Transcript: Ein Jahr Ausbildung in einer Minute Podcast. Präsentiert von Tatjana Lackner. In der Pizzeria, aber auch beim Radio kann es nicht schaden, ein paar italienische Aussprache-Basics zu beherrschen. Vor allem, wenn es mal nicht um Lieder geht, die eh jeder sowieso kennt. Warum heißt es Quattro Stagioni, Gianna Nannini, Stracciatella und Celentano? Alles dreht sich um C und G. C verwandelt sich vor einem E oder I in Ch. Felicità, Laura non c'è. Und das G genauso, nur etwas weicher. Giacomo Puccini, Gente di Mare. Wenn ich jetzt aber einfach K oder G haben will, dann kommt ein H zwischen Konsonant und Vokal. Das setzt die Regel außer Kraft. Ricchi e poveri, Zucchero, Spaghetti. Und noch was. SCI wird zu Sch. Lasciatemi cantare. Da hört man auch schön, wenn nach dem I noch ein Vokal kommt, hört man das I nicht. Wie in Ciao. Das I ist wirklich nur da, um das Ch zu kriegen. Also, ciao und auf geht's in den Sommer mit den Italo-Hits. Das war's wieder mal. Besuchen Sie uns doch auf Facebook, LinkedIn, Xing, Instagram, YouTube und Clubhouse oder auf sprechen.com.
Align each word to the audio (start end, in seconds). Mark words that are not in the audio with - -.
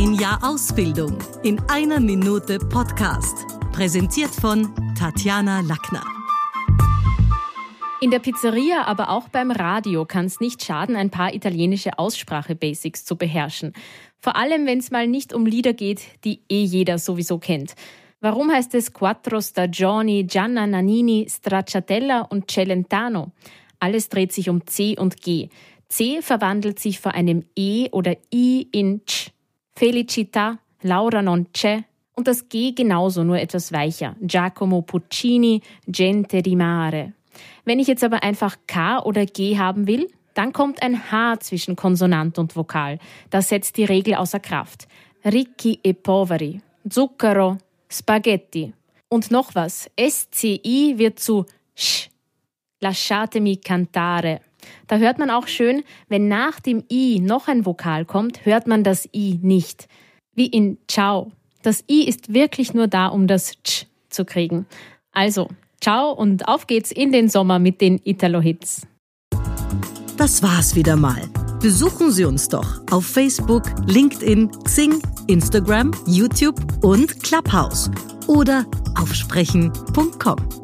Ein 0.00 0.14
Jahr 0.14 0.38
Ausbildung 0.44 1.18
in 1.42 1.58
einer 1.68 1.98
Minute 1.98 2.60
Podcast. 2.60 3.44
Präsentiert 3.72 4.30
von 4.30 4.72
Tatjana 4.96 5.58
Lackner. 5.62 6.04
In 8.00 8.12
der 8.12 8.20
Pizzeria, 8.20 8.84
aber 8.84 9.10
auch 9.10 9.28
beim 9.28 9.50
Radio 9.50 10.04
kann 10.04 10.26
es 10.26 10.38
nicht 10.38 10.64
schaden, 10.64 10.94
ein 10.94 11.10
paar 11.10 11.34
italienische 11.34 11.98
Aussprache-Basics 11.98 13.06
zu 13.06 13.16
beherrschen. 13.16 13.72
Vor 14.20 14.36
allem, 14.36 14.66
wenn 14.66 14.78
es 14.78 14.92
mal 14.92 15.08
nicht 15.08 15.32
um 15.32 15.46
Lieder 15.46 15.72
geht, 15.72 16.02
die 16.22 16.42
eh 16.48 16.62
jeder 16.62 16.98
sowieso 16.98 17.38
kennt. 17.38 17.74
Warum 18.20 18.52
heißt 18.52 18.76
es 18.76 18.92
Quattro 18.92 19.40
Stagioni, 19.40 20.22
Gianna 20.22 20.68
Nannini, 20.68 21.26
Stracciatella 21.28 22.20
und 22.20 22.48
Celentano? 22.48 23.32
Alles 23.80 24.08
dreht 24.08 24.32
sich 24.32 24.48
um 24.48 24.64
C 24.64 24.96
und 24.96 25.20
G. 25.20 25.48
C 25.88 26.22
verwandelt 26.22 26.78
sich 26.78 27.00
vor 27.00 27.14
einem 27.14 27.46
E 27.56 27.88
oder 27.90 28.14
I 28.32 28.68
in 28.70 29.04
Ch. 29.04 29.32
Felicità, 29.78 30.58
Laura 30.82 31.22
non 31.22 31.46
c'è. 31.52 31.84
Und 32.16 32.26
das 32.26 32.48
G 32.48 32.72
genauso, 32.72 33.22
nur 33.22 33.38
etwas 33.38 33.70
weicher. 33.70 34.16
Giacomo 34.20 34.82
Puccini, 34.82 35.62
Gente 35.86 36.42
di 36.42 36.56
Mare. 36.56 37.12
Wenn 37.64 37.78
ich 37.78 37.86
jetzt 37.86 38.02
aber 38.02 38.24
einfach 38.24 38.56
K 38.66 38.98
oder 39.04 39.24
G 39.24 39.56
haben 39.56 39.86
will, 39.86 40.08
dann 40.34 40.52
kommt 40.52 40.82
ein 40.82 41.12
H 41.12 41.38
zwischen 41.38 41.76
Konsonant 41.76 42.40
und 42.40 42.56
Vokal. 42.56 42.98
Das 43.30 43.50
setzt 43.50 43.76
die 43.76 43.84
Regel 43.84 44.16
außer 44.16 44.40
Kraft. 44.40 44.88
Ricchi 45.24 45.78
e 45.84 45.92
poveri, 45.92 46.60
Zucchero, 46.88 47.58
Spaghetti. 47.88 48.72
Und 49.08 49.30
noch 49.30 49.54
was. 49.54 49.88
SCI 49.96 50.94
wird 50.96 51.20
zu 51.20 51.46
Sch. 51.76 52.10
Lasciatemi 52.80 53.58
cantare. 53.58 54.40
Da 54.86 54.96
hört 54.96 55.18
man 55.18 55.30
auch 55.30 55.46
schön, 55.48 55.82
wenn 56.08 56.28
nach 56.28 56.60
dem 56.60 56.84
I 56.90 57.20
noch 57.20 57.48
ein 57.48 57.66
Vokal 57.66 58.04
kommt, 58.04 58.44
hört 58.44 58.66
man 58.66 58.84
das 58.84 59.08
I 59.14 59.38
nicht. 59.42 59.88
Wie 60.34 60.46
in 60.46 60.78
Ciao. 60.88 61.32
Das 61.62 61.84
I 61.90 62.06
ist 62.06 62.32
wirklich 62.32 62.74
nur 62.74 62.86
da, 62.86 63.08
um 63.08 63.26
das 63.26 63.52
Ch 63.64 63.86
zu 64.08 64.24
kriegen. 64.24 64.66
Also, 65.12 65.48
ciao 65.80 66.12
und 66.12 66.48
auf 66.48 66.66
geht's 66.66 66.92
in 66.92 67.12
den 67.12 67.28
Sommer 67.28 67.58
mit 67.58 67.80
den 67.80 68.00
Italo-Hits. 68.04 68.86
Das 70.16 70.42
war's 70.42 70.74
wieder 70.74 70.96
mal. 70.96 71.28
Besuchen 71.60 72.12
Sie 72.12 72.24
uns 72.24 72.48
doch 72.48 72.80
auf 72.90 73.04
Facebook, 73.04 73.64
LinkedIn, 73.86 74.50
Xing, 74.64 75.02
Instagram, 75.26 75.92
YouTube 76.06 76.56
und 76.82 77.22
Clubhouse 77.22 77.90
oder 78.28 78.64
auf 78.96 79.14
sprechen.com. 79.14 80.57